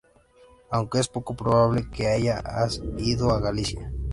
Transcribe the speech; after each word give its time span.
Aunque 0.71 0.97
es 0.99 1.07
poco 1.07 1.35
probable 1.35 1.87
que 1.91 2.15
ella 2.15 2.41
ha 2.43 2.67
ido 2.97 3.29
a 3.29 3.39
Galicia. 3.39 3.91